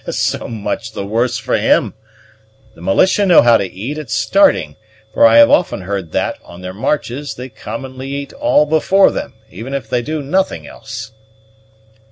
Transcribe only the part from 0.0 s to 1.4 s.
"So much the worse